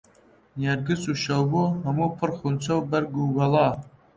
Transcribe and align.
نێرگس 0.59 1.03
و 1.09 1.13
شەوبۆ 1.23 1.65
هەموو 1.83 2.15
پڕ 2.17 2.29
غونچە 2.39 2.73
و 2.75 2.87
بەرگ 2.89 3.13
و 3.21 3.33
گەڵا 3.37 3.69